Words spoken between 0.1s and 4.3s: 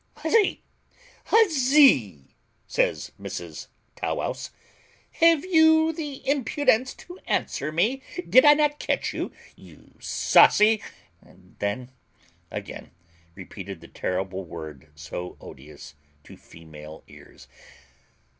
"Huzzy, huzzy," says Mrs Tow